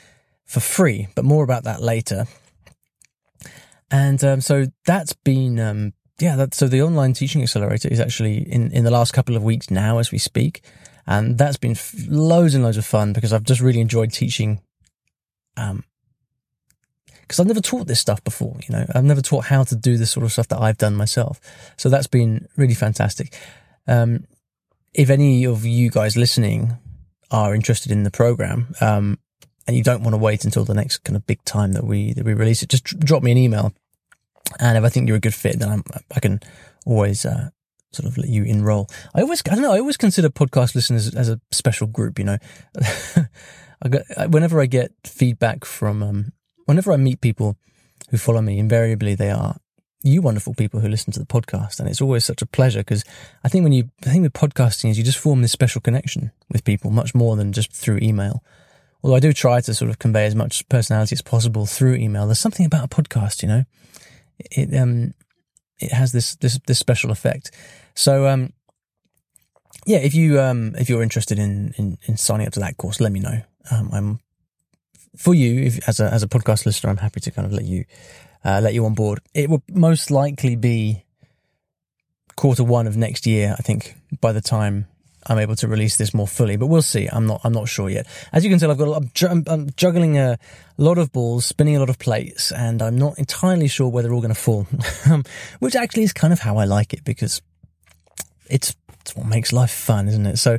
for 0.48 0.60
free, 0.60 1.06
but 1.14 1.24
more 1.24 1.44
about 1.44 1.64
that 1.64 1.82
later. 1.82 2.26
And 3.90 4.22
um, 4.24 4.40
so 4.40 4.66
that's 4.86 5.12
been, 5.12 5.60
um, 5.60 5.92
yeah, 6.18 6.36
that, 6.36 6.54
so 6.54 6.66
the 6.66 6.82
online 6.82 7.12
teaching 7.12 7.42
accelerator 7.42 7.88
is 7.88 8.00
actually 8.00 8.38
in, 8.38 8.72
in 8.72 8.84
the 8.84 8.90
last 8.90 9.12
couple 9.12 9.36
of 9.36 9.42
weeks 9.42 9.70
now 9.70 9.98
as 9.98 10.10
we 10.10 10.18
speak. 10.18 10.62
And 11.06 11.38
that's 11.38 11.56
been 11.56 11.72
f- 11.72 11.94
loads 12.08 12.54
and 12.54 12.64
loads 12.64 12.76
of 12.76 12.84
fun 12.84 13.12
because 13.12 13.32
I've 13.32 13.44
just 13.44 13.60
really 13.60 13.80
enjoyed 13.80 14.12
teaching. 14.12 14.60
Um, 15.56 15.84
because 17.22 17.40
I've 17.40 17.46
never 17.46 17.60
taught 17.60 17.86
this 17.86 18.00
stuff 18.00 18.24
before, 18.24 18.56
you 18.66 18.74
know, 18.74 18.86
I've 18.94 19.04
never 19.04 19.20
taught 19.20 19.44
how 19.44 19.62
to 19.62 19.76
do 19.76 19.98
the 19.98 20.06
sort 20.06 20.24
of 20.24 20.32
stuff 20.32 20.48
that 20.48 20.62
I've 20.62 20.78
done 20.78 20.94
myself. 20.94 21.40
So 21.76 21.90
that's 21.90 22.06
been 22.06 22.48
really 22.56 22.72
fantastic. 22.72 23.36
Um, 23.86 24.24
if 24.94 25.10
any 25.10 25.44
of 25.44 25.66
you 25.66 25.90
guys 25.90 26.16
listening 26.16 26.78
are 27.30 27.54
interested 27.54 27.92
in 27.92 28.04
the 28.04 28.10
program, 28.10 28.74
um, 28.80 29.18
and 29.68 29.76
you 29.76 29.82
don't 29.82 30.02
want 30.02 30.14
to 30.14 30.18
wait 30.18 30.46
until 30.46 30.64
the 30.64 30.74
next 30.74 31.04
kind 31.04 31.14
of 31.14 31.26
big 31.26 31.44
time 31.44 31.72
that 31.74 31.84
we 31.84 32.14
that 32.14 32.24
we 32.24 32.32
release 32.32 32.62
it, 32.62 32.70
just 32.70 32.98
drop 32.98 33.22
me 33.22 33.30
an 33.30 33.38
email. 33.38 33.72
And 34.58 34.78
if 34.78 34.82
I 34.82 34.88
think 34.88 35.06
you're 35.06 35.18
a 35.18 35.20
good 35.20 35.34
fit, 35.34 35.58
then 35.58 35.68
I'm, 35.68 35.84
i 36.16 36.20
can 36.20 36.40
always 36.86 37.26
uh, 37.26 37.50
sort 37.92 38.10
of 38.10 38.16
let 38.16 38.30
you 38.30 38.44
enroll. 38.44 38.88
I 39.14 39.20
always, 39.20 39.42
I 39.46 39.54
don't 39.54 39.62
know, 39.62 39.74
I 39.74 39.78
always 39.78 39.98
consider 39.98 40.30
podcast 40.30 40.74
listeners 40.74 41.14
as 41.14 41.28
a 41.28 41.38
special 41.50 41.86
group. 41.86 42.18
You 42.18 42.24
know, 42.24 42.38
I 43.82 43.88
got, 43.90 44.30
whenever 44.30 44.58
I 44.58 44.66
get 44.66 44.92
feedback 45.04 45.66
from, 45.66 46.02
um, 46.02 46.32
whenever 46.64 46.90
I 46.92 46.96
meet 46.96 47.20
people 47.20 47.58
who 48.08 48.16
follow 48.16 48.40
me, 48.40 48.58
invariably 48.58 49.14
they 49.14 49.30
are 49.30 49.56
you 50.02 50.22
wonderful 50.22 50.54
people 50.54 50.80
who 50.80 50.88
listen 50.88 51.12
to 51.12 51.18
the 51.18 51.26
podcast. 51.26 51.78
And 51.78 51.88
it's 51.90 52.00
always 52.00 52.24
such 52.24 52.40
a 52.40 52.46
pleasure 52.46 52.80
because 52.80 53.04
I 53.44 53.48
think 53.48 53.64
when 53.64 53.72
you, 53.72 53.90
I 54.06 54.10
think 54.10 54.22
with 54.22 54.32
podcasting 54.32 54.90
is 54.90 54.96
you 54.96 55.04
just 55.04 55.18
form 55.18 55.42
this 55.42 55.52
special 55.52 55.82
connection 55.82 56.32
with 56.50 56.64
people 56.64 56.90
much 56.90 57.14
more 57.14 57.36
than 57.36 57.52
just 57.52 57.72
through 57.72 57.98
email. 58.00 58.42
Although 59.02 59.16
I 59.16 59.20
do 59.20 59.32
try 59.32 59.60
to 59.60 59.74
sort 59.74 59.90
of 59.90 59.98
convey 59.98 60.26
as 60.26 60.34
much 60.34 60.68
personality 60.68 61.14
as 61.14 61.22
possible 61.22 61.66
through 61.66 61.94
email. 61.94 62.26
There's 62.26 62.40
something 62.40 62.66
about 62.66 62.84
a 62.84 62.88
podcast, 62.88 63.42
you 63.42 63.48
know, 63.48 63.64
it, 64.38 64.76
um, 64.76 65.14
it 65.78 65.92
has 65.92 66.12
this, 66.12 66.34
this, 66.36 66.58
this 66.66 66.78
special 66.78 67.10
effect. 67.10 67.52
So, 67.94 68.26
um, 68.26 68.52
yeah, 69.86 69.98
if 69.98 70.14
you, 70.14 70.40
um, 70.40 70.74
if 70.76 70.88
you're 70.88 71.02
interested 71.02 71.38
in, 71.38 71.74
in, 71.78 71.98
in 72.06 72.16
signing 72.16 72.46
up 72.46 72.52
to 72.54 72.60
that 72.60 72.76
course, 72.76 73.00
let 73.00 73.12
me 73.12 73.20
know. 73.20 73.42
Um, 73.70 73.90
I'm 73.92 74.20
for 75.18 75.34
you, 75.34 75.64
if, 75.64 75.88
as 75.88 76.00
a 76.00 76.12
as 76.12 76.22
a 76.22 76.28
podcast 76.28 76.64
listener, 76.64 76.90
I'm 76.90 76.98
happy 76.98 77.20
to 77.20 77.30
kind 77.30 77.44
of 77.44 77.52
let 77.52 77.64
you 77.64 77.84
uh, 78.44 78.60
let 78.62 78.72
you 78.72 78.86
on 78.86 78.94
board. 78.94 79.20
It 79.34 79.50
will 79.50 79.62
most 79.68 80.10
likely 80.10 80.56
be 80.56 81.04
quarter 82.36 82.64
one 82.64 82.86
of 82.86 82.96
next 82.96 83.26
year. 83.26 83.54
I 83.58 83.62
think 83.62 83.96
by 84.20 84.32
the 84.32 84.40
time 84.40 84.86
I'm 85.28 85.38
able 85.38 85.56
to 85.56 85.68
release 85.68 85.96
this 85.96 86.14
more 86.14 86.26
fully, 86.26 86.56
but 86.56 86.66
we'll 86.66 86.82
see. 86.82 87.08
I'm 87.10 87.26
not 87.26 87.40
I'm 87.44 87.52
not 87.52 87.68
sure 87.68 87.88
yet. 87.88 88.06
As 88.32 88.44
you 88.44 88.50
can 88.50 88.58
tell, 88.58 88.70
I've 88.70 88.78
got 88.78 89.22
I'm, 89.30 89.44
I'm 89.46 89.70
juggling 89.76 90.18
a 90.18 90.38
lot 90.76 90.98
of 90.98 91.12
balls, 91.12 91.44
spinning 91.46 91.76
a 91.76 91.80
lot 91.80 91.90
of 91.90 91.98
plates, 91.98 92.52
and 92.52 92.82
I'm 92.82 92.96
not 92.96 93.18
entirely 93.18 93.68
sure 93.68 93.88
where 93.88 94.02
they're 94.02 94.12
all 94.12 94.20
going 94.20 94.34
to 94.34 94.40
fall. 94.40 94.66
Which 95.58 95.76
actually 95.76 96.04
is 96.04 96.12
kind 96.12 96.32
of 96.32 96.40
how 96.40 96.56
I 96.58 96.64
like 96.64 96.92
it 96.92 97.04
because 97.04 97.42
it's 98.46 98.74
it's 99.00 99.16
what 99.16 99.26
makes 99.26 99.52
life 99.52 99.70
fun, 99.70 100.08
isn't 100.08 100.26
it? 100.26 100.36
So, 100.38 100.58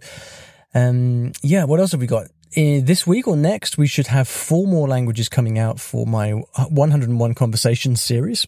um, 0.73 1.33
yeah. 1.41 1.63
What 1.65 1.79
else 1.79 1.91
have 1.91 2.01
we 2.01 2.07
got? 2.07 2.27
in 2.55 2.85
this 2.85 3.05
week 3.05 3.27
or 3.27 3.37
next, 3.37 3.77
we 3.77 3.87
should 3.87 4.07
have 4.07 4.27
four 4.27 4.65
more 4.65 4.87
languages 4.87 5.29
coming 5.29 5.59
out 5.59 5.79
for 5.79 6.05
my 6.05 6.31
101 6.31 7.33
Conversations 7.35 8.01
series. 8.01 8.47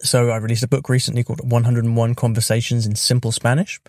So 0.00 0.30
I 0.30 0.36
released 0.36 0.62
a 0.62 0.68
book 0.68 0.88
recently 0.88 1.22
called 1.22 1.50
101 1.50 2.14
Conversations 2.14 2.86
in 2.86 2.96
Simple 2.96 3.32
Spanish, 3.32 3.80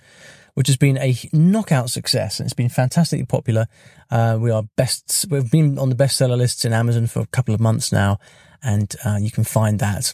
which 0.56 0.68
has 0.68 0.78
been 0.78 0.98
a 0.98 1.16
knockout 1.32 1.90
success 1.90 2.40
and 2.40 2.48
it's 2.48 2.54
been 2.54 2.70
fantastically 2.70 3.26
popular. 3.26 3.68
Uh, 4.10 4.38
we 4.40 4.52
are 4.52 4.64
best, 4.76 5.26
we've 5.30 5.52
been 5.52 5.78
on 5.78 5.90
the 5.90 5.96
bestseller 5.96 6.38
lists 6.38 6.66
in 6.66 6.74
Amazon 6.74 7.08
for 7.08 7.20
a 7.20 7.28
couple 7.28 7.54
of 7.54 7.60
months 7.60 7.92
now, 7.92 8.18
and 8.64 8.96
uh, 9.06 9.18
you 9.22 9.32
can 9.32 9.44
find 9.44 9.80
that 9.80 10.14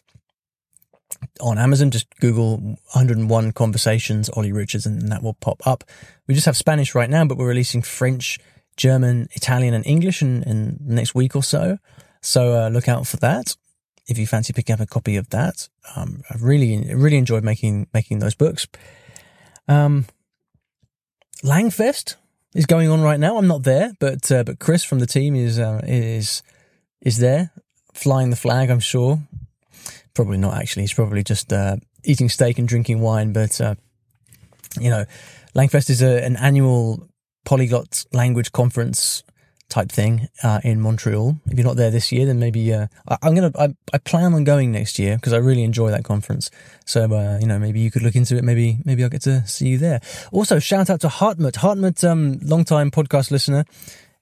on 1.40 1.58
Amazon. 1.58 1.92
Just 1.92 2.08
Google 2.20 2.58
101 2.58 3.52
Conversations, 3.54 4.30
Ollie 4.30 4.52
Richards, 4.52 4.86
and 4.86 5.12
that 5.12 5.24
will 5.24 5.36
pop 5.36 5.66
up. 5.66 5.84
We 6.28 6.34
just 6.34 6.46
have 6.46 6.58
Spanish 6.58 6.94
right 6.96 7.10
now, 7.10 7.26
but 7.26 7.38
we're 7.38 7.48
releasing 7.48 7.82
French, 7.82 8.40
German, 8.78 9.28
Italian, 9.34 9.74
and 9.74 9.86
English 9.86 10.22
in, 10.22 10.44
in 10.44 10.78
the 10.86 10.94
next 10.94 11.16
week 11.16 11.36
or 11.36 11.44
so. 11.44 11.78
So 12.22 12.66
uh, 12.66 12.70
look 12.70 12.88
out 12.88 13.08
for 13.08 13.18
that 13.18 13.56
if 14.08 14.18
you 14.18 14.28
fancy 14.28 14.54
picking 14.54 14.74
up 14.74 14.80
a 14.80 14.86
copy 14.86 15.16
of 15.16 15.30
that. 15.30 15.70
Um, 15.96 16.22
I've 16.30 16.44
really, 16.44 16.94
really 16.94 17.18
enjoyed 17.18 17.44
making 17.44 17.88
making 17.94 18.20
those 18.20 18.36
books. 18.36 18.68
Um, 19.68 20.06
Langfest 21.44 22.16
is 22.54 22.66
going 22.66 22.90
on 22.90 23.02
right 23.02 23.20
now. 23.20 23.38
I'm 23.38 23.48
not 23.48 23.64
there, 23.64 23.94
but 24.00 24.32
uh, 24.32 24.44
but 24.44 24.60
Chris 24.60 24.84
from 24.84 25.00
the 25.00 25.08
team 25.08 25.36
is 25.36 25.60
uh, 25.60 25.82
is 25.84 26.44
is 27.02 27.18
there, 27.18 27.52
flying 27.94 28.30
the 28.30 28.36
flag. 28.36 28.70
I'm 28.70 28.80
sure. 28.80 29.20
Probably 30.14 30.38
not 30.38 30.56
actually. 30.56 30.84
He's 30.84 30.94
probably 30.94 31.24
just 31.24 31.52
uh, 31.54 31.78
eating 32.04 32.30
steak 32.30 32.60
and 32.60 32.68
drinking 32.68 33.00
wine. 33.00 33.34
But 33.34 33.60
uh, 33.60 33.76
you 34.80 34.90
know, 34.90 35.06
Langfest 35.56 35.90
is 35.90 36.02
a, 36.02 36.24
an 36.24 36.36
annual 36.36 37.08
polyglot 37.46 38.06
language 38.12 38.52
conference 38.52 39.24
type 39.72 39.92
thing 39.92 40.28
uh, 40.44 40.60
in 40.64 40.80
Montreal. 40.80 41.38
If 41.48 41.58
you're 41.58 41.66
not 41.66 41.78
there 41.78 41.90
this 41.90 42.12
year, 42.12 42.26
then 42.28 42.38
maybe 42.38 42.72
uh, 42.74 42.88
I, 43.08 43.18
am 43.24 43.34
gonna. 43.34 43.52
I, 43.58 43.74
I, 43.94 43.98
plan 43.98 44.34
on 44.34 44.44
going 44.44 44.72
next 44.72 45.00
year 45.00 45.16
because 45.16 45.34
I 45.34 45.38
really 45.38 45.64
enjoy 45.64 45.90
that 45.90 46.04
conference. 46.04 46.52
So 46.86 47.06
uh, 47.06 47.40
you 47.40 47.48
know, 47.48 47.58
maybe 47.58 47.80
you 47.80 47.90
could 47.90 48.04
look 48.04 48.16
into 48.16 48.38
it. 48.38 48.44
Maybe 48.44 48.78
maybe 48.86 49.04
I'll 49.04 49.10
get 49.10 49.24
to 49.24 49.48
see 49.48 49.70
you 49.70 49.78
there. 49.80 50.02
Also, 50.32 50.60
shout 50.60 50.90
out 50.90 51.02
to 51.02 51.08
Hartmut. 51.08 51.54
Hartmut, 51.54 52.08
um, 52.08 52.40
long 52.44 52.66
time 52.66 52.92
podcast 52.92 53.32
listener, 53.32 53.66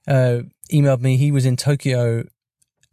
uh, 0.08 0.40
emailed 0.72 1.00
me. 1.00 1.16
He 1.16 1.32
was 1.32 1.44
in 1.44 1.56
Tokyo. 1.56 2.24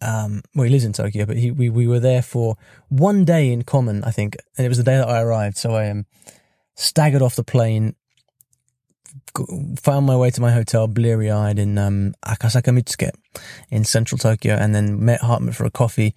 Um, 0.02 0.44
well, 0.54 0.66
he 0.66 0.70
lives 0.70 0.86
in 0.86 0.94
Tokyo, 0.94 1.26
but 1.26 1.38
he, 1.38 1.52
we 1.52 1.70
we 1.70 1.88
were 1.88 2.00
there 2.00 2.22
for 2.22 2.58
one 2.90 3.24
day 3.24 3.52
in 3.52 3.64
common, 3.64 4.04
I 4.04 4.12
think, 4.12 4.36
and 4.58 4.66
it 4.66 4.70
was 4.70 4.78
the 4.78 4.84
day 4.84 4.98
that 4.98 5.08
I 5.08 5.22
arrived. 5.22 5.58
So 5.58 5.76
I 5.76 5.90
um, 5.90 6.06
staggered 6.76 7.22
off 7.22 7.36
the 7.36 7.44
plane 7.44 7.96
found 9.80 10.06
my 10.06 10.16
way 10.16 10.30
to 10.32 10.42
my 10.42 10.52
hotel 10.52 10.88
bleary 10.88 11.30
eyed 11.30 11.60
in 11.60 11.78
um, 11.78 12.14
Akasaka 12.26 12.78
Mitsuke 12.78 13.12
in 13.70 13.84
central 13.84 14.18
Tokyo 14.18 14.56
and 14.56 14.74
then 14.74 15.04
met 15.04 15.22
Hartmut 15.22 15.56
for 15.56 15.66
a 15.66 15.72
coffee 15.72 16.16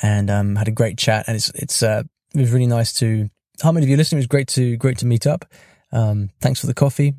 and 0.00 0.30
um, 0.30 0.56
had 0.56 0.68
a 0.68 0.72
great 0.72 0.98
chat. 0.98 1.24
And 1.26 1.36
it's, 1.36 1.50
it's, 1.50 1.82
uh, 1.82 2.02
it 2.34 2.40
was 2.40 2.52
really 2.52 2.66
nice 2.66 2.92
to, 2.94 3.28
Hartmut, 3.62 3.82
if 3.82 3.88
you're 3.88 3.98
listening, 3.98 4.18
it 4.18 4.24
was 4.24 4.26
great 4.26 4.48
to, 4.48 4.76
great 4.76 4.98
to 4.98 5.06
meet 5.06 5.26
up. 5.26 5.44
Um, 5.92 6.30
thanks 6.40 6.60
for 6.60 6.66
the 6.66 6.74
coffee. 6.74 7.14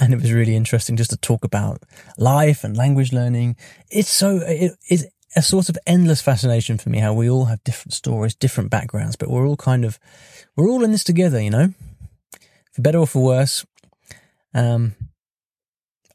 And 0.00 0.14
it 0.14 0.20
was 0.20 0.32
really 0.32 0.56
interesting 0.56 0.96
just 0.96 1.10
to 1.10 1.16
talk 1.16 1.44
about 1.44 1.82
life 2.16 2.64
and 2.64 2.76
language 2.76 3.12
learning. 3.12 3.56
It's 3.90 4.08
so, 4.08 4.40
it's 4.46 5.04
a 5.36 5.42
sort 5.42 5.68
of 5.68 5.76
endless 5.86 6.22
fascination 6.22 6.78
for 6.78 6.88
me 6.88 7.00
how 7.00 7.12
we 7.12 7.28
all 7.28 7.46
have 7.46 7.62
different 7.64 7.92
stories, 7.92 8.34
different 8.34 8.70
backgrounds, 8.70 9.16
but 9.16 9.28
we're 9.28 9.46
all 9.46 9.56
kind 9.56 9.84
of, 9.84 9.98
we're 10.56 10.70
all 10.70 10.84
in 10.84 10.92
this 10.92 11.04
together, 11.04 11.40
you 11.40 11.50
know? 11.50 11.74
For 12.72 12.82
better 12.82 12.98
or 12.98 13.06
for 13.06 13.22
worse, 13.22 13.66
um, 14.54 14.94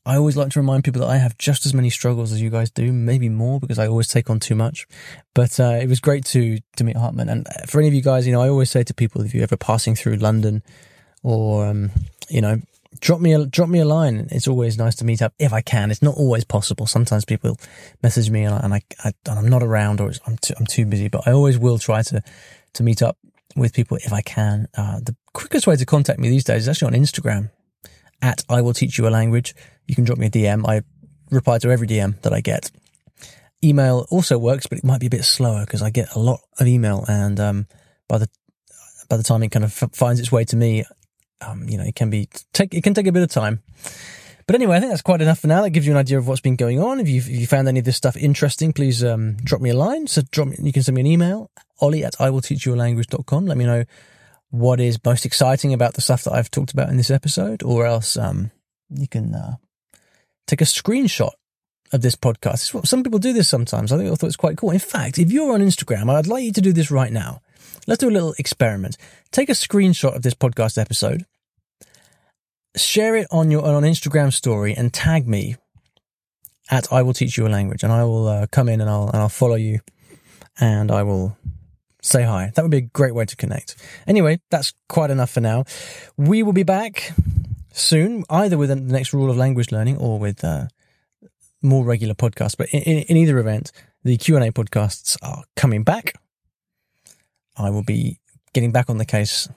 I 0.05 0.15
always 0.15 0.38
like 0.38 0.50
to 0.51 0.60
remind 0.60 0.84
people 0.84 1.01
that 1.01 1.10
I 1.10 1.17
have 1.17 1.38
just 1.38 1.65
as 1.65 1.74
many 1.74 1.89
struggles 1.89 2.31
as 2.31 2.41
you 2.41 2.50
guys 2.50 2.72
do, 2.72 2.91
maybe 2.91 3.29
more 3.29 3.60
because 3.60 3.77
I 3.77 3.88
always 3.88 4.08
take 4.08 4.29
on 4.29 4.39
too 4.39 4.55
much. 4.55 4.88
But 5.36 5.60
uh, 5.60 5.77
it 5.81 5.88
was 5.88 6.00
great 6.00 6.25
to 6.25 6.58
to 6.77 6.84
meet 6.84 6.96
Hartmut. 6.96 7.29
And 7.29 7.48
for 7.67 7.79
any 7.79 7.89
of 7.89 7.93
you 7.93 8.01
guys, 8.01 8.25
you 8.25 8.34
know, 8.34 8.41
I 8.41 8.50
always 8.50 8.72
say 8.72 8.84
to 8.84 8.93
people 8.93 9.22
if 9.22 9.34
you're 9.34 9.43
ever 9.43 9.58
passing 9.58 9.96
through 9.96 10.15
London, 10.15 10.63
or 11.22 11.67
um, 11.67 11.91
you 12.29 12.41
know, 12.41 12.60
drop 13.01 13.19
me 13.19 13.34
a 13.34 13.46
drop 13.46 13.69
me 13.69 13.79
a 13.79 13.86
line. 13.86 14.27
It's 14.31 14.48
always 14.48 14.77
nice 14.77 14.96
to 14.96 15.05
meet 15.05 15.22
up 15.22 15.34
if 15.38 15.53
I 15.53 15.62
can. 15.62 15.91
It's 15.91 16.01
not 16.01 16.15
always 16.15 16.43
possible. 16.43 16.88
Sometimes 16.88 17.25
people 17.25 17.60
message 18.01 18.29
me 18.31 18.46
and, 18.46 18.55
I, 18.55 18.60
and 18.63 18.74
I, 18.74 18.81
I 19.03 19.38
am 19.38 19.48
not 19.48 19.62
around 19.62 20.01
or 20.01 20.12
I'm 20.25 20.38
too, 20.38 20.53
I'm 20.58 20.65
too 20.65 20.86
busy. 20.86 21.10
But 21.10 21.27
I 21.27 21.34
always 21.34 21.60
will 21.60 21.77
try 21.77 22.01
to 22.03 22.24
to 22.74 22.84
meet 22.84 23.03
up 23.03 23.17
with 23.55 23.74
people 23.74 23.98
if 23.98 24.13
I 24.13 24.22
can. 24.22 24.69
Uh, 24.75 25.01
the 25.01 25.15
quickest 25.34 25.67
way 25.67 25.75
to 25.75 25.86
contact 25.86 26.19
me 26.19 26.29
these 26.29 26.46
days 26.46 26.63
is 26.63 26.69
actually 26.69 26.96
on 26.96 27.01
Instagram 27.03 27.51
at 28.22 28.44
I 28.50 28.62
will 28.62 28.74
teach 28.74 28.98
you 28.98 29.08
a 29.08 29.10
language. 29.10 29.56
You 29.88 29.96
can 29.96 30.04
drop 30.04 30.18
me 30.18 30.28
a 30.28 30.30
DM. 30.30 30.68
I 30.68 30.82
reply 31.32 31.60
to 31.60 31.70
every 31.70 31.88
DM 31.88 32.22
that 32.22 32.34
I 32.34 32.42
get. 32.42 32.72
Email 33.64 34.06
also 34.10 34.38
works, 34.38 34.68
but 34.68 34.78
it 34.78 34.84
might 34.84 35.00
be 35.00 35.08
a 35.08 35.10
bit 35.10 35.26
slower 35.26 35.66
because 35.66 35.82
I 35.82 35.90
get 35.90 36.16
a 36.16 36.20
lot 36.20 36.40
of 36.60 36.68
email, 36.68 37.04
and 37.08 37.40
um, 37.40 37.68
by 38.08 38.18
the 38.18 38.30
by 39.10 39.18
the 39.18 39.24
time 39.24 39.44
it 39.44 39.50
kind 39.50 39.66
of 39.66 39.84
f- 39.84 39.94
finds 39.94 40.20
its 40.20 40.32
way 40.32 40.46
to 40.46 40.56
me, 40.56 40.86
um, 41.42 41.68
you 41.68 41.78
know, 41.78 41.84
it 41.84 41.96
can 41.96 42.10
be 42.10 42.30
take 42.54 42.74
it 42.74 42.84
can 42.84 42.94
take 42.94 43.08
a 43.08 43.12
bit 43.12 43.24
of 43.24 43.30
time. 43.30 43.62
But 44.48 44.56
anyway, 44.56 44.78
I 44.78 44.80
think 44.80 44.92
that's 44.92 45.04
quite 45.04 45.22
enough 45.22 45.40
for 45.40 45.48
now. 45.48 45.62
That 45.62 45.72
gives 45.72 45.86
you 45.86 45.92
an 45.92 46.00
idea 46.00 46.18
of 46.18 46.28
what's 46.28 46.42
been 46.42 46.56
going 46.56 46.82
on. 46.82 47.00
If 47.00 47.10
you 47.10 47.18
if 47.18 47.28
you 47.28 47.48
found 47.48 47.68
any 47.68 47.80
of 47.80 47.86
this 47.86 47.98
stuff 47.98 48.16
interesting, 48.16 48.72
please 48.72 49.04
um, 49.04 49.36
drop 49.44 49.62
me 49.62 49.72
a 49.72 49.76
line. 49.76 50.08
So 50.08 50.22
drop 50.32 50.48
me, 50.48 50.56
you 50.60 50.72
can 50.72 50.82
send 50.82 50.96
me 50.96 51.02
an 51.02 51.08
email, 51.08 51.52
ollie 51.82 52.04
at 52.04 52.20
I 52.20 52.30
will 52.30 52.42
teach 52.42 52.66
you 52.66 52.74
a 52.74 52.78
language.com. 52.78 53.46
Let 53.46 53.58
me 53.58 53.66
know 53.66 53.84
what 54.51 54.79
is 54.79 55.00
most 55.06 55.25
exciting 55.25 55.74
about 55.74 55.94
the 55.94 56.01
stuff 56.01 56.24
that 56.24 56.34
I've 56.34 56.51
talked 56.51 56.72
about 56.72 56.89
in 56.89 56.98
this 56.98 57.12
episode, 57.12 57.63
or 57.63 57.86
else 57.86 58.18
um, 58.18 58.51
you 58.89 59.08
can 59.08 59.36
uh, 59.36 59.56
take 60.48 60.62
a 60.62 60.65
screenshot 60.65 61.32
of 61.91 62.01
this 62.01 62.15
podcast. 62.15 62.86
Some 62.88 63.03
people 63.03 63.20
do 63.20 63.34
this 63.34 63.50
sometimes. 63.50 63.91
I 63.91 63.98
think 63.98 64.12
I 64.12 64.15
thought 64.15 64.27
it's 64.27 64.36
quite 64.36 64.58
cool. 64.58 64.72
In 64.72 64.79
fact, 64.79 65.18
if 65.18 65.32
you're 65.32 65.53
on 65.53 65.62
Instagram, 65.62 66.13
I'd 66.13 66.27
like 66.27 66.44
you 66.44 66.51
to 66.53 66.62
do 66.62 66.74
this 66.74 66.91
right 66.91 67.12
now. 67.12 67.41
Let's 67.88 68.00
do 68.00 68.10
a 68.10 68.12
little 68.12 68.36
experiment. 68.38 68.98
Take 69.32 69.50
a 69.50 69.53
screenshot 69.53 70.15
of 70.15 70.22
this 70.22 70.34
podcast 70.34 70.77
episode, 70.79 71.25
share 72.75 73.15
it 73.15 73.27
on 73.32 73.51
your 73.51 73.65
on 73.65 73.84
Instagram 73.84 74.34
story, 74.34 74.74
and 74.75 74.94
tag 74.94 75.27
me 75.27 75.56
at 76.70 76.91
I 76.91 77.01
will 77.01 77.13
teach 77.13 77.38
you 77.38 77.48
a 77.48 77.50
language, 77.50 77.84
and 77.84 77.91
I 77.91 78.03
will 78.03 78.27
uh, 78.27 78.48
come 78.51 78.70
in 78.70 78.82
and 78.82 78.89
I'll 78.89 79.08
and 79.08 79.18
I'll 79.18 79.29
follow 79.29 79.56
you, 79.56 79.79
and 80.60 80.91
I 80.91 81.03
will 81.03 81.38
say 82.01 82.24
hi. 82.24 82.51
That 82.56 82.62
would 82.62 82.72
be 82.72 82.77
a 82.77 82.82
great 82.82 83.13
way 83.13 83.25
to 83.25 83.36
connect. 83.36 83.75
Anyway, 84.08 84.39
that's 84.50 84.74
quite 84.88 85.12
enough 85.12 85.32
for 85.32 85.41
now. 85.41 85.65
We 86.18 86.44
will 86.44 86.53
be 86.53 86.63
back 86.63 87.12
soon, 87.74 88.24
either 88.29 88.58
with 88.58 88.70
the 88.70 88.75
next 88.75 89.13
rule 89.13 89.29
of 89.29 89.38
language 89.38 89.72
learning 89.72 89.98
or 89.98 90.20
with 90.20 90.44
uh, 90.44 90.68
more 91.62 91.84
regular 91.84 92.13
podcasts. 92.13 92.58
But 92.58 92.70
in, 92.70 92.82
in, 92.84 92.98
in 93.03 93.18
either 93.18 93.38
event, 93.38 93.72
the 94.03 94.18
Q 94.18 94.36
and 94.36 94.46
A 94.46 94.51
podcasts 94.51 95.18
are 95.22 95.44
coming 95.56 95.84
back. 95.84 96.13
I 97.58 97.70
will 97.70 97.84
be 97.84 98.20
getting 98.53 98.72
back 98.72 98.89
on 98.89 98.98
the 98.98 99.06
case 99.06 99.50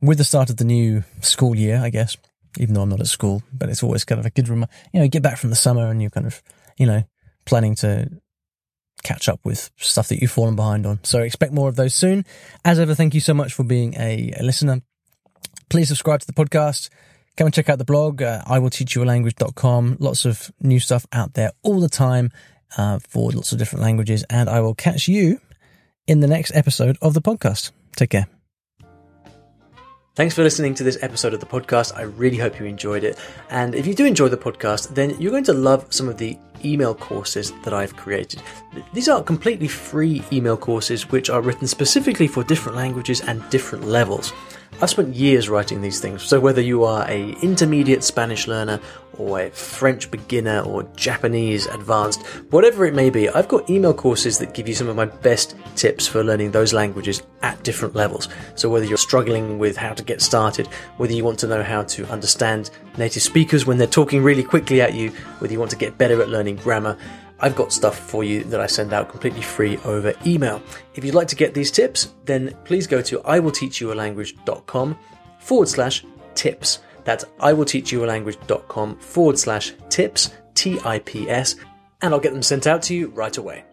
with 0.00 0.18
the 0.18 0.24
start 0.24 0.50
of 0.50 0.56
the 0.56 0.64
new 0.64 1.04
school 1.20 1.54
year, 1.54 1.80
I 1.82 1.90
guess. 1.90 2.16
Even 2.56 2.74
though 2.74 2.80
I'm 2.80 2.88
not 2.88 3.00
at 3.00 3.06
school, 3.06 3.42
but 3.52 3.68
it's 3.68 3.82
always 3.82 4.04
kind 4.04 4.18
of 4.18 4.26
a 4.26 4.30
good 4.30 4.48
reminder. 4.48 4.72
You 4.92 5.00
know, 5.00 5.08
get 5.08 5.22
back 5.22 5.36
from 5.36 5.50
the 5.50 5.56
summer 5.56 5.90
and 5.90 6.00
you're 6.00 6.10
kind 6.10 6.26
of, 6.26 6.42
you 6.78 6.86
know, 6.86 7.04
planning 7.44 7.74
to 7.76 8.08
catch 9.02 9.28
up 9.28 9.40
with 9.44 9.70
stuff 9.76 10.08
that 10.08 10.20
you've 10.20 10.30
fallen 10.30 10.56
behind 10.56 10.86
on. 10.86 11.00
So 11.02 11.20
expect 11.20 11.52
more 11.52 11.68
of 11.68 11.76
those 11.76 11.94
soon. 11.94 12.24
As 12.64 12.78
ever, 12.78 12.94
thank 12.94 13.14
you 13.14 13.20
so 13.20 13.34
much 13.34 13.54
for 13.54 13.64
being 13.64 13.94
a, 13.94 14.32
listener. 14.40 14.82
Please 15.68 15.88
subscribe 15.88 16.20
to 16.20 16.26
the 16.26 16.32
podcast. 16.32 16.88
Come 17.36 17.46
and 17.46 17.54
check 17.54 17.68
out 17.68 17.78
the 17.78 17.84
blog, 17.84 18.20
uh, 18.20 18.42
I 18.46 18.58
will 18.58 18.70
teach 18.70 18.96
you 18.96 19.04
a 19.04 19.06
language.com. 19.06 19.98
Lots 20.00 20.24
of 20.24 20.50
new 20.60 20.80
stuff 20.80 21.06
out 21.12 21.34
there 21.34 21.52
all 21.62 21.78
the 21.78 21.88
time 21.88 22.32
uh, 22.76 22.98
for 23.08 23.30
lots 23.30 23.52
of 23.52 23.58
different 23.58 23.82
languages. 23.84 24.24
And 24.28 24.48
I 24.48 24.60
will 24.60 24.74
catch 24.74 25.06
you 25.06 25.40
in 26.06 26.20
the 26.20 26.26
next 26.26 26.52
episode 26.54 26.98
of 27.00 27.14
the 27.14 27.22
podcast. 27.22 27.70
Take 27.94 28.10
care. 28.10 28.37
Thanks 30.18 30.34
for 30.34 30.42
listening 30.42 30.74
to 30.74 30.82
this 30.82 30.98
episode 31.00 31.32
of 31.32 31.38
the 31.38 31.46
podcast. 31.46 31.96
I 31.96 32.02
really 32.02 32.38
hope 32.38 32.58
you 32.58 32.66
enjoyed 32.66 33.04
it. 33.04 33.16
And 33.50 33.76
if 33.76 33.86
you 33.86 33.94
do 33.94 34.04
enjoy 34.04 34.26
the 34.26 34.36
podcast, 34.36 34.92
then 34.92 35.10
you're 35.20 35.30
going 35.30 35.44
to 35.44 35.52
love 35.52 35.86
some 35.94 36.08
of 36.08 36.18
the 36.18 36.36
email 36.64 36.92
courses 36.92 37.52
that 37.62 37.72
I've 37.72 37.94
created. 37.94 38.42
These 38.92 39.08
are 39.08 39.22
completely 39.22 39.68
free 39.68 40.24
email 40.32 40.56
courses 40.56 41.08
which 41.08 41.30
are 41.30 41.40
written 41.40 41.68
specifically 41.68 42.26
for 42.26 42.42
different 42.42 42.76
languages 42.76 43.20
and 43.20 43.48
different 43.48 43.84
levels. 43.84 44.32
I've 44.80 44.90
spent 44.90 45.16
years 45.16 45.48
writing 45.48 45.82
these 45.82 45.98
things, 45.98 46.22
so 46.22 46.38
whether 46.38 46.60
you 46.60 46.84
are 46.84 47.04
a 47.10 47.32
intermediate 47.42 48.04
Spanish 48.04 48.46
learner 48.46 48.78
or 49.18 49.40
a 49.40 49.50
French 49.50 50.08
beginner 50.08 50.60
or 50.60 50.84
Japanese 50.94 51.66
advanced, 51.66 52.24
whatever 52.50 52.86
it 52.86 52.94
may 52.94 53.10
be, 53.10 53.28
I've 53.28 53.48
got 53.48 53.68
email 53.68 53.92
courses 53.92 54.38
that 54.38 54.54
give 54.54 54.68
you 54.68 54.74
some 54.76 54.86
of 54.88 54.94
my 54.94 55.06
best 55.06 55.56
tips 55.74 56.06
for 56.06 56.22
learning 56.22 56.52
those 56.52 56.72
languages 56.72 57.24
at 57.42 57.60
different 57.64 57.96
levels. 57.96 58.28
So 58.54 58.70
whether 58.70 58.86
you're 58.86 58.98
struggling 58.98 59.58
with 59.58 59.76
how 59.76 59.94
to 59.94 60.04
get 60.04 60.22
started, 60.22 60.68
whether 60.98 61.12
you 61.12 61.24
want 61.24 61.40
to 61.40 61.48
know 61.48 61.64
how 61.64 61.82
to 61.82 62.06
understand 62.06 62.70
native 62.96 63.24
speakers 63.24 63.66
when 63.66 63.78
they're 63.78 63.88
talking 63.88 64.22
really 64.22 64.44
quickly 64.44 64.80
at 64.80 64.94
you, 64.94 65.10
whether 65.40 65.52
you 65.52 65.58
want 65.58 65.72
to 65.72 65.76
get 65.76 65.98
better 65.98 66.22
at 66.22 66.28
learning 66.28 66.54
grammar, 66.54 66.96
I've 67.40 67.56
got 67.56 67.72
stuff 67.72 67.98
for 67.98 68.24
you 68.24 68.44
that 68.44 68.60
I 68.60 68.66
send 68.66 68.92
out 68.92 69.08
completely 69.08 69.42
free 69.42 69.78
over 69.84 70.12
email. 70.26 70.62
If 70.94 71.04
you'd 71.04 71.14
like 71.14 71.28
to 71.28 71.36
get 71.36 71.54
these 71.54 71.70
tips, 71.70 72.14
then 72.24 72.54
please 72.64 72.86
go 72.86 73.00
to 73.02 73.18
iwillteachyoualanguage.com 73.20 74.98
forward 75.38 75.68
slash 75.68 76.04
tips. 76.34 76.80
That's 77.04 77.24
iwillteachyoualanguage.com 77.40 78.98
forward 78.98 79.38
slash 79.38 79.72
tips, 79.88 80.30
T 80.54 80.78
I 80.84 80.98
P 80.98 81.30
S, 81.30 81.56
and 82.02 82.12
I'll 82.12 82.20
get 82.20 82.32
them 82.32 82.42
sent 82.42 82.66
out 82.66 82.82
to 82.82 82.94
you 82.94 83.08
right 83.08 83.36
away. 83.36 83.64